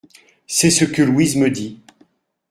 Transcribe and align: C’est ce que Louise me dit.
C’est 0.47 0.71
ce 0.71 0.83
que 0.83 1.03
Louise 1.03 1.35
me 1.35 1.51
dit. 1.51 1.79